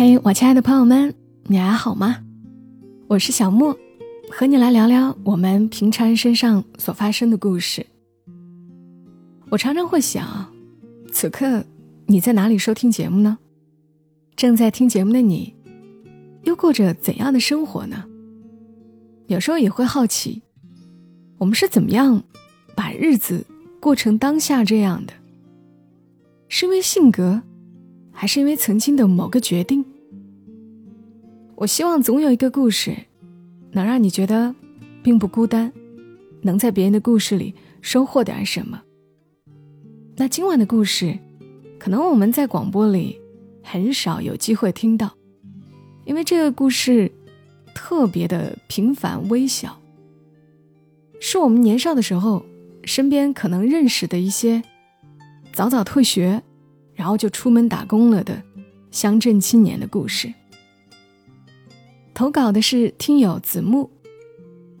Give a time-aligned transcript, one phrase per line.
[0.00, 1.12] 嘿，我亲爱的朋友们，
[1.48, 2.18] 你还好吗？
[3.08, 3.76] 我是小莫，
[4.30, 7.84] 和你来聊聊我们平常人身上所发生的故事。
[9.50, 10.54] 我常常会想，
[11.10, 11.64] 此刻
[12.06, 13.38] 你在哪里收听节目呢？
[14.36, 15.52] 正在听节目的你，
[16.44, 18.04] 又过着怎样的生活呢？
[19.26, 20.42] 有时候也会好奇，
[21.38, 22.22] 我们是怎么样
[22.76, 23.44] 把日子
[23.80, 25.12] 过成当下这样的？
[26.48, 27.42] 是因为性格？
[28.20, 29.84] 还是因为曾经的某个决定，
[31.54, 32.96] 我希望总有一个故事，
[33.70, 34.52] 能让你觉得
[35.04, 35.72] 并不孤单，
[36.42, 38.82] 能在别人的故事里收获点什么。
[40.16, 41.16] 那今晚的故事，
[41.78, 43.16] 可能我们在广播里
[43.62, 45.14] 很少有机会听到，
[46.04, 47.12] 因为这个故事
[47.72, 49.80] 特别的平凡微小，
[51.20, 52.44] 是我们年少的时候
[52.82, 54.64] 身边可能认识的一些
[55.52, 56.42] 早早退学。
[56.98, 58.42] 然后就出门打工了的
[58.90, 60.34] 乡镇青年的故事。
[62.12, 63.88] 投稿的是听友子木，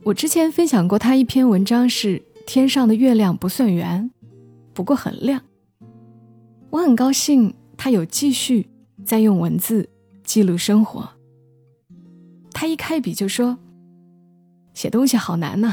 [0.02, 4.10] 我之前分享过他一篇文章，是天上的月亮不算圆，
[4.74, 5.40] 不过很亮。
[6.70, 8.68] 我很高兴他有继续
[9.04, 9.88] 在用文字
[10.24, 11.08] 记录生活。
[12.52, 13.56] 他一开笔就说
[14.74, 15.72] ：“写东西好难呐，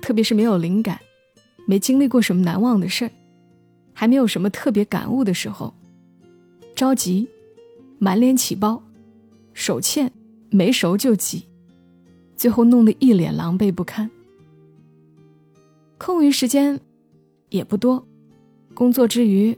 [0.00, 0.98] 特别是没有灵感，
[1.66, 3.10] 没经历过什么难忘的事儿。”
[3.94, 5.72] 还没有什么特别感悟的时候，
[6.74, 7.28] 着急，
[7.98, 8.82] 满脸起包，
[9.52, 10.12] 手欠，
[10.50, 11.44] 没熟就挤，
[12.36, 14.10] 最后弄得一脸狼狈不堪。
[15.96, 16.78] 空余时间
[17.48, 18.06] 也不多，
[18.74, 19.56] 工作之余，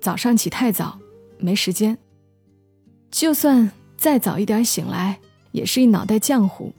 [0.00, 0.98] 早上起太早，
[1.38, 1.96] 没时间。
[3.10, 5.20] 就算再早一点醒来，
[5.52, 6.72] 也是一脑袋浆糊，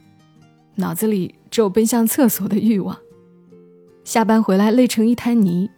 [0.76, 2.98] 脑子里只有奔向厕所的欲望。
[4.04, 5.70] 下班回来累成一滩泥。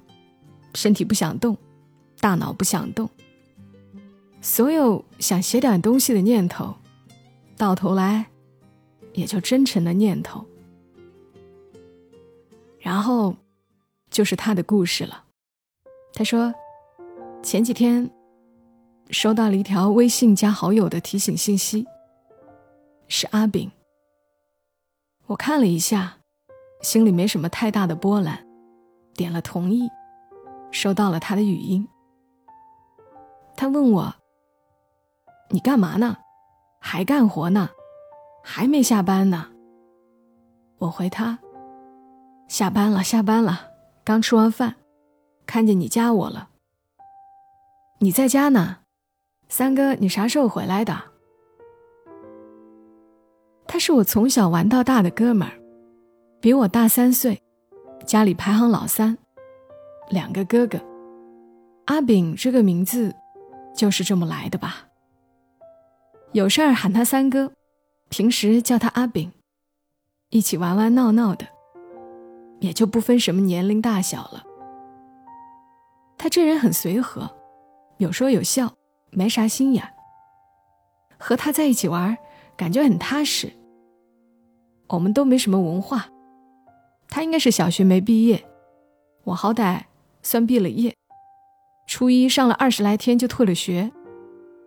[0.77, 1.57] 身体不想动，
[2.19, 3.09] 大脑不想动。
[4.41, 6.75] 所有想写点东西的念头，
[7.57, 8.27] 到头来
[9.13, 10.45] 也就真诚的念头。
[12.79, 13.35] 然后
[14.11, 15.23] 就是他的故事了。
[16.13, 16.53] 他说，
[17.41, 18.07] 前几天
[19.09, 21.87] 收到了一条微信加好友的提醒信息，
[23.07, 23.71] 是阿炳。
[25.25, 26.19] 我看了一下，
[26.81, 28.45] 心里没什么太大的波澜，
[29.15, 29.89] 点了同意。
[30.71, 31.87] 收到了他的语音，
[33.55, 34.15] 他问我
[35.49, 36.17] ：“你干嘛呢？
[36.79, 37.69] 还干活呢？
[38.43, 39.49] 还没下班呢？”
[40.79, 41.39] 我回他
[42.47, 43.71] ：“下班了，下班了，
[44.03, 44.75] 刚吃完饭，
[45.45, 46.49] 看见你加我了。
[47.99, 48.79] 你在家呢？
[49.49, 50.95] 三哥，你啥时候回来的？”
[53.67, 55.59] 他是我从小玩到大的哥们儿，
[56.39, 57.41] 比我大三岁，
[58.05, 59.17] 家里排行老三。
[60.09, 60.79] 两个哥哥，
[61.85, 63.13] 阿炳这个名字
[63.75, 64.87] 就是这么来的吧？
[66.31, 67.51] 有事儿喊他三哥，
[68.09, 69.31] 平时叫他阿炳，
[70.29, 71.45] 一起玩玩闹闹的，
[72.59, 74.43] 也就不分什么年龄大小了。
[76.17, 77.29] 他这人很随和，
[77.97, 78.73] 有说有笑，
[79.11, 79.83] 没啥心眼。
[81.19, 82.17] 和他在一起玩，
[82.55, 83.51] 感觉很踏实。
[84.87, 86.05] 我们都没什么文化，
[87.09, 88.45] 他应该是小学没毕业，
[89.25, 89.81] 我好歹。
[90.27, 90.93] 算毕了业，
[91.87, 93.93] 初一上了二十来天就退了学，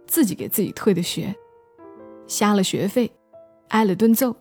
[0.06, 1.36] 自己给自己退的学，
[2.26, 3.12] 瞎了学费，
[3.68, 4.34] 挨了顿揍，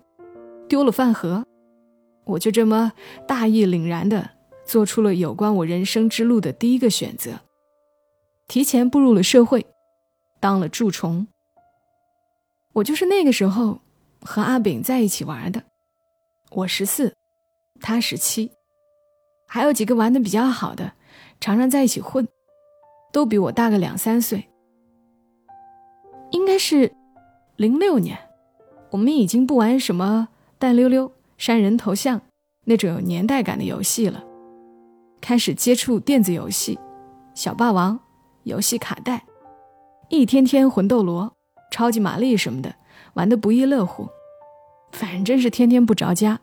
[0.70, 1.46] 丢了饭盒，
[2.24, 2.94] 我就这么
[3.28, 4.30] 大义凛然的
[4.64, 7.42] 做出了有关我人生之路的第一个选择，
[8.48, 9.66] 提前步入了社会，
[10.40, 11.28] 当了蛀虫。
[12.72, 13.82] 我就是那个时候
[14.22, 15.64] 和阿炳在一起玩的，
[16.52, 17.14] 我十四，
[17.82, 18.54] 他十七，
[19.50, 20.94] 还有几个玩的比较好的。
[21.40, 22.28] 常常在一起混，
[23.12, 24.50] 都比我大个两三岁。
[26.32, 26.92] 应该是
[27.56, 28.18] 零六年，
[28.92, 30.28] 我们已经不玩什么
[30.60, 32.22] 弹溜溜、删人头像
[32.66, 34.24] 那种有年代感的游戏了，
[35.22, 36.78] 开始接触电子游戏，
[37.34, 38.00] 小霸王、
[38.44, 39.26] 游戏卡带，
[40.10, 41.34] 一天天魂斗罗、
[41.72, 42.76] 超级玛丽什么的，
[43.14, 44.08] 玩的不亦乐乎。
[44.92, 46.40] 反正是天天不着家，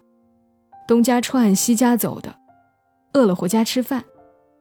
[0.88, 2.36] 东家串西家走的，
[3.12, 4.04] 饿了回家吃饭。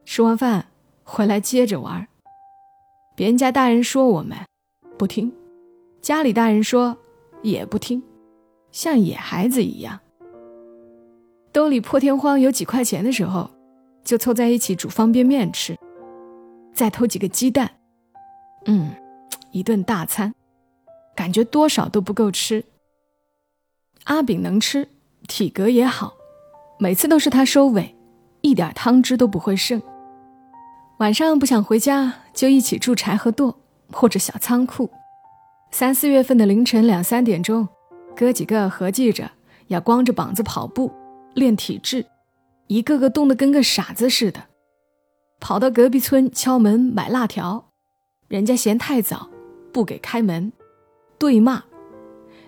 [0.06, 0.66] 吃完饭
[1.02, 2.06] 回来接着玩，
[3.16, 4.38] 别人家大人说我们
[4.96, 5.34] 不听，
[6.00, 6.96] 家里大人说
[7.42, 8.00] 也不听，
[8.70, 9.98] 像野孩子一样。
[11.52, 13.50] 兜里破天荒有几块钱的时候，
[14.04, 15.76] 就凑在一起煮方便面吃，
[16.72, 17.72] 再偷几个鸡蛋，
[18.66, 18.92] 嗯，
[19.50, 20.32] 一顿大餐，
[21.16, 22.64] 感觉多少都不够吃。
[24.04, 24.88] 阿炳能吃，
[25.26, 26.14] 体格也好，
[26.78, 27.96] 每次都是他收尾，
[28.42, 29.82] 一点汤汁都不会剩。
[30.98, 33.54] 晚上不想回家，就一起住柴禾垛
[33.92, 34.90] 或者小仓库，
[35.70, 37.68] 三四月份的凌晨两三点钟，
[38.16, 39.30] 哥几个合计着
[39.66, 40.90] 要光着膀子跑步
[41.34, 42.06] 练体质，
[42.68, 44.44] 一个个冻得跟个傻子似的。
[45.38, 47.68] 跑到隔壁村敲门买辣条，
[48.28, 49.28] 人家嫌太早，
[49.74, 50.50] 不给开门，
[51.18, 51.64] 对骂。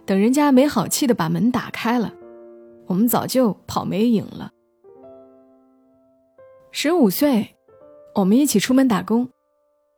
[0.07, 2.15] 等人家没好气的把门打开了，
[2.87, 4.53] 我们早就跑没影了。
[6.73, 7.58] 十五岁，
[8.19, 9.29] 我们一起出门打工，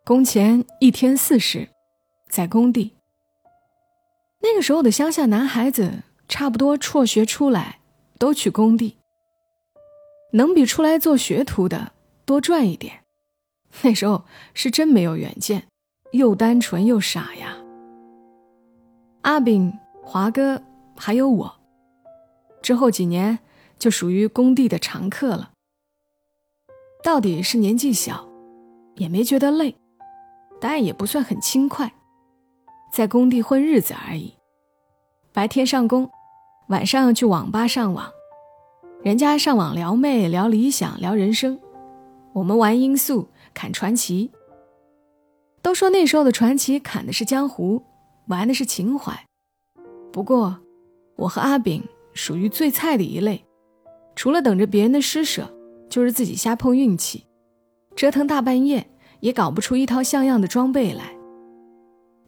[0.05, 1.71] 工钱一天四十，
[2.29, 2.95] 在工地。
[4.43, 7.81] 那个时候的乡下男孩子，差不多辍学出来
[8.19, 8.99] 都去工地，
[10.35, 11.93] 能比出来做学徒的
[12.27, 13.05] 多赚一点。
[13.83, 15.69] 那时候是真没有远见，
[16.13, 17.57] 又单纯又傻呀。
[19.23, 19.73] 阿炳。
[20.03, 20.61] 华哥
[20.97, 21.61] 还有我，
[22.61, 23.39] 之后几年
[23.79, 25.53] 就属于工地的常客了。
[27.03, 28.29] 到底是年纪小，
[28.97, 29.75] 也没觉得累，
[30.61, 31.93] 但也不算很轻快，
[32.93, 34.35] 在工地混日子而已。
[35.33, 36.11] 白天上工，
[36.69, 38.11] 晚上去网吧上网。
[39.03, 41.59] 人家上网撩妹、聊理想、聊人生，
[42.35, 44.31] 我们玩音速、砍传奇。
[45.63, 47.83] 都说那时候的传奇砍的是江湖，
[48.27, 49.27] 玩的是情怀。
[50.13, 50.59] 不过，
[51.17, 51.83] 我和阿炳
[52.13, 53.43] 属于最菜的一类，
[54.15, 55.51] 除了等着别人的施舍，
[55.91, 57.27] 就是自己瞎碰运气，
[57.95, 58.89] 折腾大半夜
[59.19, 61.15] 也搞不出一套像样的装备来。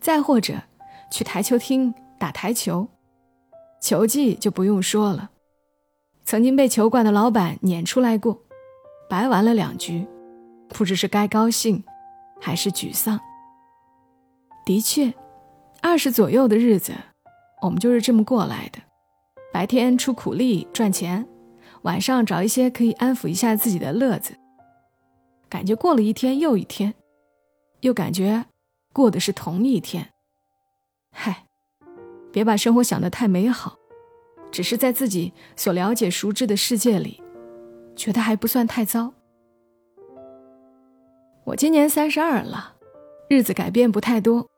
[0.00, 0.61] 再或者，
[1.11, 2.88] 去台球厅打台球，
[3.81, 5.31] 球技就不用说了，
[6.25, 8.43] 曾经被球馆的老板撵出来过，
[9.09, 10.06] 白玩了两局，
[10.69, 11.85] 不知是该高兴
[12.41, 13.20] 还是沮丧。
[14.67, 15.15] 的确，
[15.81, 16.93] 二十左右的日子。
[17.62, 18.81] 我们就是这么过来的，
[19.53, 21.25] 白天出苦力赚钱，
[21.82, 24.37] 晚上找一些可以安抚一下自己的乐子。
[25.49, 26.94] 感觉过了一天又一天，
[27.81, 28.46] 又感觉
[28.93, 30.11] 过的是同一天。
[31.11, 31.46] 嗨，
[32.32, 33.76] 别把生活想得太美好，
[34.50, 37.23] 只是在自己所了解熟知的世界里，
[37.94, 39.12] 觉得还不算太糟。
[41.44, 42.76] 我今年三十二了，
[43.29, 44.49] 日子改变不太多，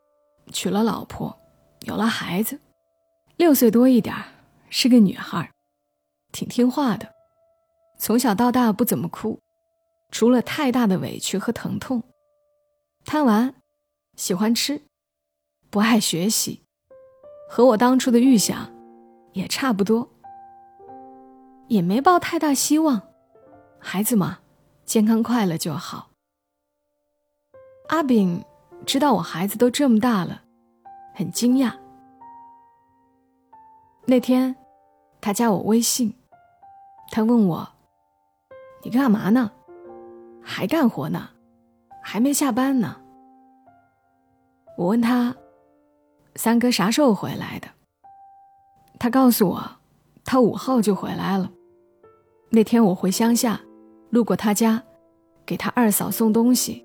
[0.53, 1.37] 娶了老婆，
[1.81, 2.61] 有了孩子。
[3.37, 4.15] 六岁多一点
[4.69, 5.51] 是个女孩，
[6.31, 7.14] 挺听话的，
[7.97, 9.41] 从小到大不怎么哭，
[10.11, 12.03] 除了太大的委屈和疼痛。
[13.05, 13.55] 贪玩，
[14.17, 14.83] 喜欢吃，
[15.71, 16.63] 不爱学习，
[17.49, 18.73] 和我当初的预想
[19.33, 20.09] 也差不多，
[21.69, 23.01] 也没抱太大希望。
[23.79, 24.39] 孩子嘛，
[24.85, 26.11] 健康快乐就好。
[27.89, 28.43] 阿炳
[28.87, 30.43] 知道我孩子都这么大了，
[31.15, 31.75] 很惊讶。
[34.07, 34.57] 那天，
[35.21, 36.15] 他加我微信，
[37.11, 37.69] 他问我
[38.85, 39.51] ：“你干嘛呢？
[40.43, 41.31] 还干活呢？
[42.03, 42.97] 还没下班呢？”
[44.77, 45.35] 我问他
[46.37, 47.69] ：“三哥啥时候回来的？”
[49.01, 49.71] 他告诉我
[50.25, 51.51] ：“他五号就回来了。”
[52.51, 53.61] 那天我回乡下，
[54.11, 54.83] 路过他家，
[55.47, 56.85] 给他二嫂送东西，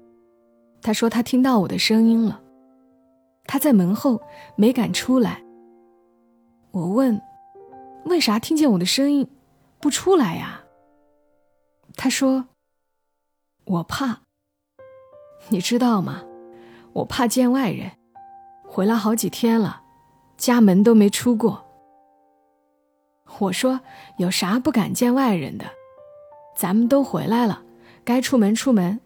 [0.81, 2.41] 他说他听到我的声音了，
[3.45, 4.21] 他在门后
[4.55, 5.43] 没敢出来。
[6.71, 7.21] 我问
[8.05, 9.27] ：“为啥听见我的声音
[9.81, 10.63] 不出来呀？”
[12.01, 12.45] 他说
[13.67, 14.21] ：“我怕。
[15.49, 16.23] 你知道吗？
[16.93, 17.91] 我怕见外人。
[18.63, 19.81] 回来好几天了，
[20.37, 21.65] 家门都没出过。”
[23.39, 23.81] 我说
[24.17, 25.65] ：“有啥不敢见外人的？
[26.55, 27.63] 咱们都回来了，
[28.05, 29.01] 该出门出门。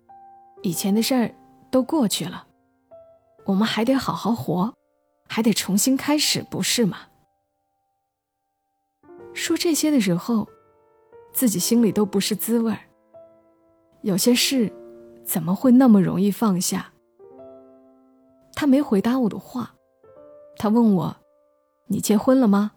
[0.62, 1.34] 以前的事儿
[1.72, 2.46] 都过去了，
[3.46, 4.72] 我们还得好好活，
[5.28, 7.08] 还得重新开始，不是吗？”
[9.34, 10.48] 说这些的时候，
[11.34, 12.80] 自己心里都不是滋味儿。
[14.02, 14.72] 有些事，
[15.26, 16.94] 怎么会那么容易放下？
[18.54, 19.74] 他没回答我的话，
[20.58, 21.18] 他问我
[21.88, 22.74] ：“你结婚了吗？”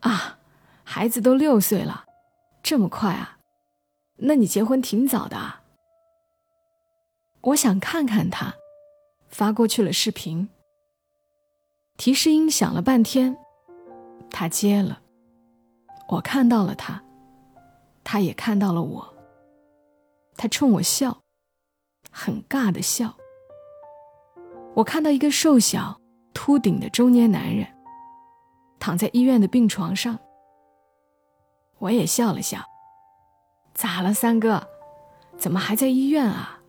[0.00, 0.38] 啊，
[0.82, 2.04] 孩子都六岁了，
[2.62, 3.38] 这么快啊？
[4.16, 5.62] 那你结婚挺早的啊。
[7.42, 8.54] 我想看看他，
[9.28, 10.48] 发过去了视频。
[11.96, 13.36] 提示音响了半天，
[14.30, 15.00] 他接了。
[16.08, 17.02] 我看到了他，
[18.04, 19.14] 他也看到了我。
[20.36, 21.22] 他冲我笑，
[22.10, 23.14] 很尬的笑。
[24.74, 26.00] 我看到一个瘦小、
[26.32, 27.66] 秃顶的中年男人，
[28.80, 30.18] 躺在医院的病床上。
[31.78, 32.64] 我也笑了笑。
[33.74, 34.66] 咋了，三哥？
[35.36, 36.60] 怎么还在医院啊？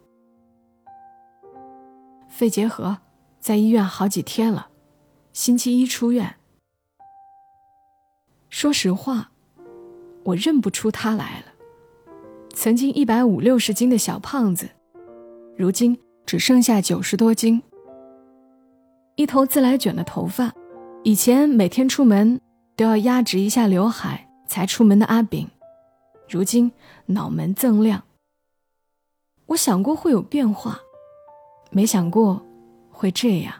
[2.28, 2.98] 肺结核，
[3.40, 4.70] 在医院好几天了，
[5.32, 6.38] 星期一出院。
[8.50, 9.33] 说实话。
[10.24, 11.46] 我认不出他来了。
[12.54, 14.70] 曾经一百五六十斤的小胖子，
[15.58, 17.62] 如今只剩下九十多斤。
[19.16, 20.52] 一头自来卷的头发，
[21.04, 22.40] 以前每天出门
[22.76, 25.48] 都要压直一下刘海才出门的阿炳，
[26.30, 26.72] 如今
[27.08, 28.04] 脑门锃亮。
[29.48, 30.80] 我想过会有变化，
[31.70, 32.44] 没想过
[32.90, 33.54] 会这样。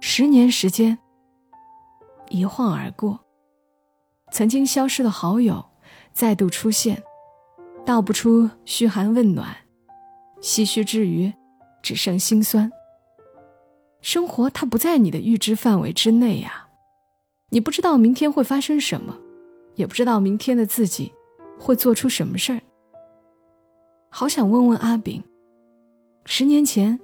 [0.00, 0.98] 十年时间
[2.28, 3.18] 一晃而过，
[4.30, 5.64] 曾经消失的好友
[6.12, 7.02] 再度出现，
[7.84, 9.56] 道不出嘘寒问暖，
[10.40, 11.32] 唏嘘之余，
[11.82, 12.70] 只剩心酸。
[14.00, 16.68] 生活它不在你的预知范围之内呀，
[17.50, 19.16] 你不知道明天会发生什么，
[19.74, 21.12] 也不知道明天的自己
[21.58, 22.60] 会做出什么事儿。
[24.10, 25.22] 好想问问阿炳，
[26.24, 26.98] 十年前，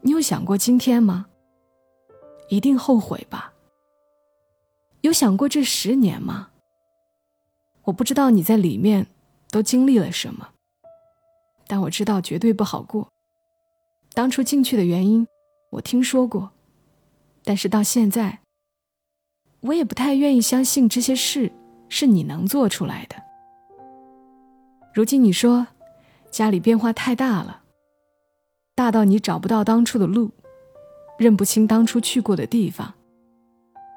[0.00, 1.26] 你有想过今天吗？
[2.48, 3.51] 一定后悔吧。
[5.02, 6.48] 有想过这十年吗？
[7.84, 9.06] 我不知道你在里面
[9.50, 10.48] 都经历了什么，
[11.66, 13.08] 但我知道绝对不好过。
[14.14, 15.26] 当初进去的原因，
[15.70, 16.50] 我听说过，
[17.44, 18.40] 但是到现在，
[19.60, 21.52] 我也不太愿意相信这些事
[21.88, 23.16] 是你能做出来的。
[24.94, 25.66] 如今你说。
[26.30, 27.62] 家里变化太大了，
[28.74, 30.30] 大到你找不到当初的路，
[31.18, 32.94] 认不清当初去过的地方。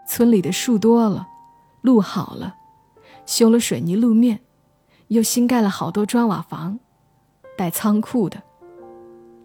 [0.07, 1.27] 村里的树多了，
[1.81, 2.55] 路好了，
[3.25, 4.39] 修了水泥路面，
[5.07, 6.79] 又新盖了好多砖瓦房，
[7.57, 8.43] 带仓库的。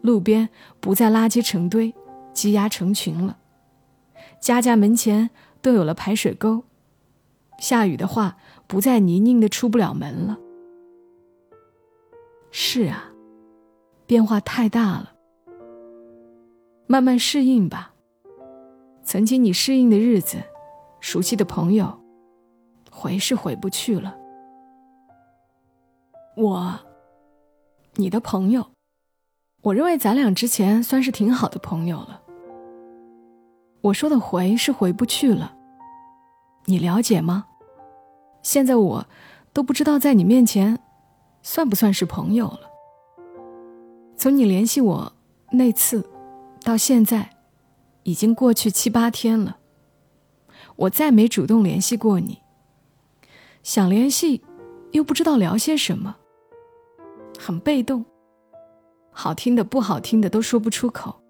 [0.02, 0.48] 路边
[0.80, 1.94] 不再垃圾成堆，
[2.32, 3.38] 积压成群了，
[4.40, 6.64] 家家门前都有了排水沟，
[7.58, 8.36] 下雨的话
[8.66, 10.38] 不再泥泞的出不了门了。
[12.50, 13.12] 是啊，
[14.06, 15.12] 变化太大了。
[16.86, 17.94] 慢慢适应吧。
[19.04, 20.38] 曾经你适应的日子，
[21.00, 21.98] 熟悉的朋友，
[22.90, 24.16] 回是回不去了。
[26.36, 26.78] 我，
[27.94, 28.70] 你的朋友，
[29.62, 32.22] 我认为咱俩之前算是挺好的朋友了。
[33.82, 35.56] 我说的回是回不去了，
[36.66, 37.46] 你了解吗？
[38.42, 39.06] 现在我
[39.52, 40.78] 都不知道在你面前。
[41.42, 42.60] 算不算是朋友了？
[44.14, 45.12] 从你联系我
[45.52, 46.06] 那次
[46.62, 47.30] 到现在，
[48.02, 49.56] 已经过去七八天了。
[50.80, 52.40] 我再没主动联系过你，
[53.62, 54.42] 想联系
[54.92, 56.16] 又不知道聊些什么，
[57.38, 58.02] 很被动，
[59.10, 61.20] 好听的不好听的都说不出口。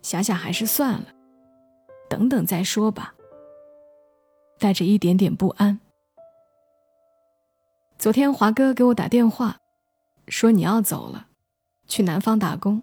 [0.00, 1.06] 想想还是算了，
[2.08, 3.14] 等等再说吧。
[4.58, 5.78] 带着一点点不安。
[7.98, 9.58] 昨天华哥给我打电话，
[10.28, 11.26] 说你要走了，
[11.86, 12.82] 去南方打工，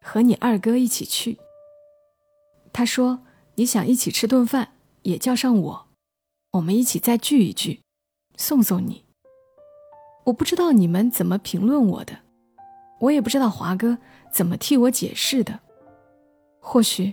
[0.00, 1.40] 和你二哥一起去。
[2.72, 3.24] 他说
[3.60, 5.88] 你想一起吃顿饭，也叫上我，
[6.52, 7.82] 我们一起再聚一聚，
[8.34, 9.04] 送送你。
[10.24, 12.20] 我不知道你们怎么评论我的，
[13.00, 13.98] 我也不知道华哥
[14.32, 15.60] 怎么替我解释的，
[16.58, 17.12] 或许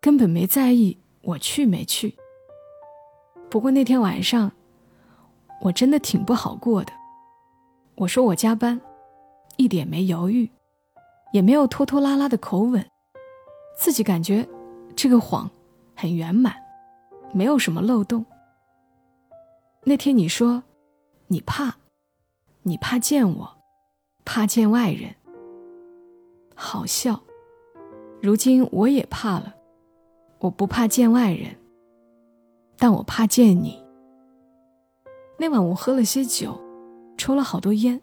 [0.00, 2.14] 根本没在意我去没去。
[3.50, 4.52] 不过那天晚上。
[5.62, 6.92] 我真的挺不好过的。
[7.96, 8.80] 我说我加班，
[9.56, 10.48] 一点没犹豫，
[11.32, 12.88] 也没有拖拖拉拉的口吻，
[13.76, 14.48] 自己感觉
[14.96, 15.50] 这个谎
[16.00, 16.56] 很圆满，
[17.30, 18.24] 没有什么漏洞。
[19.84, 20.62] 那天你说
[21.26, 21.76] 你怕，
[22.62, 23.58] 你怕见我，
[24.24, 25.14] 怕见外人。
[26.54, 27.20] 好笑。
[28.22, 29.54] 如今我也怕了，
[30.38, 31.54] 我不怕见外人，
[32.78, 33.84] 但我怕见你。
[35.38, 36.58] 那晚我喝了些酒，
[37.18, 38.00] 抽了好多烟，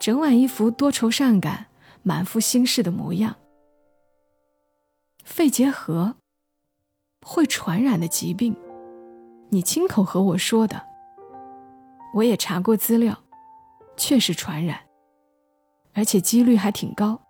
[0.00, 1.66] 整晚一副多愁善感、
[2.02, 3.36] 满腹心事的模样。
[5.22, 6.16] 肺结核，
[7.24, 8.54] 会传染的疾病，
[9.48, 10.84] 你亲口和我说的。
[12.12, 13.18] 我也查过资料，
[13.96, 14.78] 确实传染，
[15.94, 17.22] 而且几率还挺高。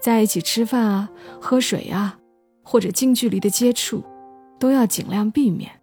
[0.00, 1.10] 在一起吃饭啊、
[1.40, 2.18] 喝水啊，
[2.62, 4.04] 或者近距离的接触，
[4.60, 5.82] 都要尽量避免。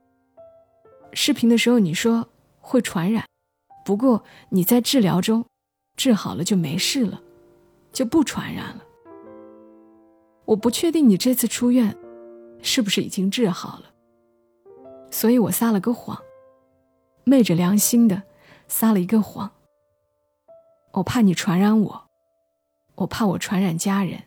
[1.12, 2.30] 视频的时候你说
[2.62, 3.26] 会传染，
[3.84, 5.46] 不过你在治疗中，
[5.98, 7.22] 治好了就没事了，
[7.92, 8.86] 就不传染了。
[10.46, 11.96] 我不确定你这次出院
[12.62, 13.86] 是不是已经治好了，
[15.10, 16.22] 所以我撒了个谎，
[17.24, 18.24] 昧着良心的
[18.68, 19.52] 撒了一个谎。
[20.94, 22.10] 我怕你传染我，
[22.96, 24.24] 我怕我传染家人。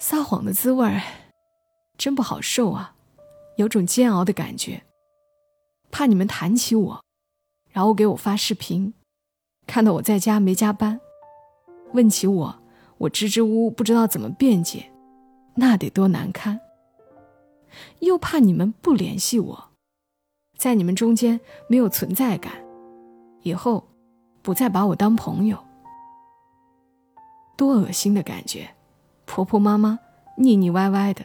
[0.00, 1.00] 撒谎的滋味儿
[1.96, 2.94] 真不好受啊。
[3.56, 4.82] 有种煎熬的感觉，
[5.92, 7.04] 怕你们谈起我，
[7.70, 8.94] 然后给我发视频，
[9.64, 11.00] 看到我在家没加班，
[11.92, 12.62] 问起我，
[12.98, 14.90] 我支支吾吾不知道怎么辩解，
[15.54, 16.60] 那得多难堪。
[18.00, 19.70] 又怕你们不联系我，
[20.56, 22.52] 在你们中间没有存在感，
[23.42, 23.88] 以后
[24.42, 25.58] 不再把我当朋友，
[27.56, 28.74] 多恶心的感觉，
[29.26, 29.98] 婆婆妈妈、
[30.36, 31.24] 腻腻歪歪的，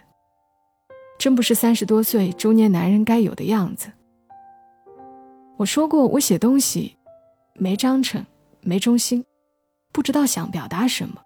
[1.20, 3.92] 真不是三十多岁中年男人该有的样子。
[5.58, 6.98] 我说过，我写东西
[7.54, 8.26] 没章程、
[8.62, 9.26] 没中心，
[9.92, 11.22] 不知道想表达什么，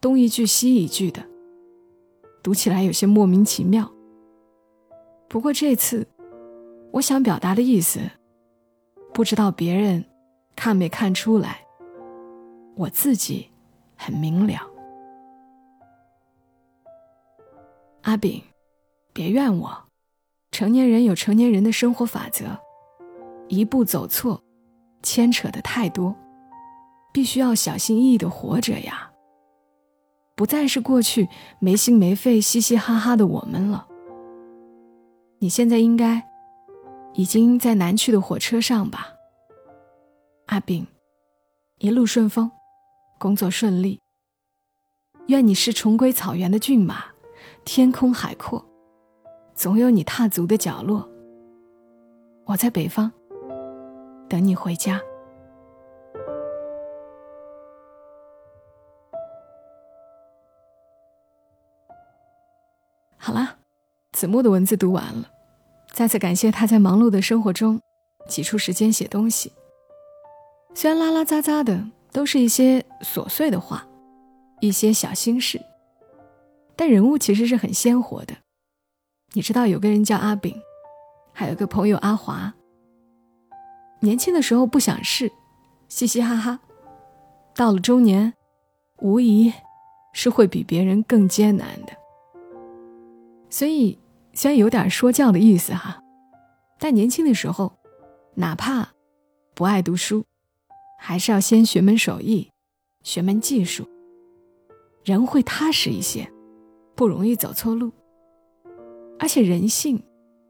[0.00, 1.26] 东一句西一句的，
[2.42, 3.90] 读起来有些莫名其妙。
[5.28, 6.06] 不过这次，
[6.92, 8.00] 我想表达的意思，
[9.12, 10.04] 不知道别人
[10.56, 11.64] 看没看出来，
[12.76, 13.48] 我自己
[13.96, 14.66] 很明了。
[18.02, 18.42] 阿炳，
[19.12, 19.84] 别怨我，
[20.50, 22.58] 成年人有成年人的生活法则，
[23.48, 24.42] 一步走错，
[25.02, 26.16] 牵扯的太多，
[27.12, 29.09] 必须要小心翼翼的活着呀。
[30.40, 31.28] 不再是过去
[31.58, 33.86] 没心没肺、嘻嘻哈哈的我们了。
[35.38, 36.26] 你现在应该
[37.12, 39.08] 已经在南去的火车上吧，
[40.46, 40.86] 阿炳，
[41.76, 42.50] 一路顺风，
[43.18, 44.00] 工作顺利。
[45.26, 47.04] 愿你是重归草原的骏马，
[47.66, 48.64] 天空海阔，
[49.54, 51.06] 总有你踏足的角落。
[52.46, 53.12] 我在北方
[54.26, 55.02] 等你回家。
[64.20, 65.30] 子木的文字读完了，
[65.92, 67.80] 再次感谢他在忙碌的生活中
[68.28, 69.50] 挤出时间写东西。
[70.74, 73.88] 虽然拉拉杂杂的都是一些琐碎的话，
[74.60, 75.58] 一些小心事，
[76.76, 78.34] 但人物其实是很鲜活的。
[79.32, 80.54] 你知道有个人叫阿炳，
[81.32, 82.52] 还有个朋友阿华。
[84.00, 85.32] 年轻的时候不想事，
[85.88, 86.60] 嘻嘻哈哈，
[87.54, 88.34] 到了中年，
[88.98, 89.50] 无疑
[90.12, 91.94] 是会比别人更艰难的。
[93.48, 93.98] 所以。
[94.32, 96.02] 虽然有点说教的意思哈，
[96.78, 97.72] 但年轻的时候，
[98.34, 98.90] 哪怕
[99.54, 100.24] 不爱读书，
[100.98, 102.50] 还是要先学门手艺，
[103.02, 103.86] 学门技术，
[105.04, 106.30] 人会踏实一些，
[106.94, 107.92] 不容易走错路。
[109.18, 110.02] 而且人性，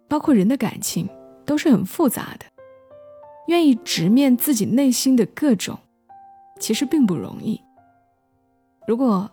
[0.08, 1.08] 包括人的感情，
[1.44, 2.46] 都是很复杂的，
[3.48, 5.76] 愿意直面自己内心的各种，
[6.60, 7.60] 其实并不容易。
[8.86, 9.28] 如果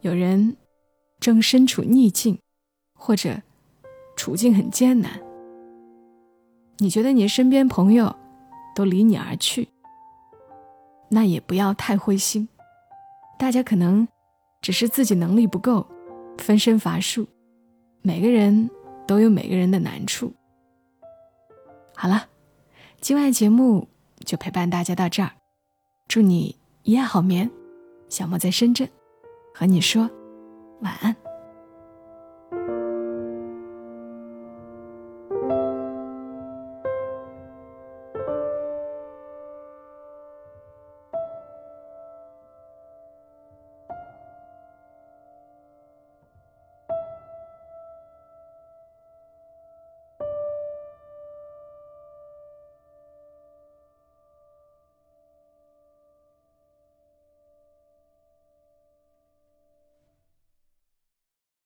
[0.00, 0.56] 有人
[1.20, 2.38] 正身处逆境，
[2.98, 3.40] 或者，
[4.16, 5.20] 处境很艰难，
[6.78, 8.14] 你觉得你身边朋友
[8.74, 9.68] 都离你而去，
[11.08, 12.48] 那也不要太灰心。
[13.38, 14.06] 大家可能
[14.62, 15.86] 只是自己能力不够，
[16.38, 17.26] 分身乏术。
[18.02, 18.70] 每个人
[19.06, 20.32] 都有每个人的难处。
[21.96, 22.28] 好了，
[23.00, 23.88] 今晚节目
[24.24, 25.30] 就陪伴大家到这儿，
[26.06, 27.50] 祝你一夜好眠。
[28.08, 28.88] 小莫在深圳，
[29.52, 30.08] 和你说
[30.80, 31.23] 晚安。